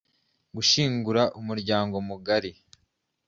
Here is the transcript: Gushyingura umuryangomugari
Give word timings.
Gushyingura 0.55 1.21
umuryangomugari 1.39 2.51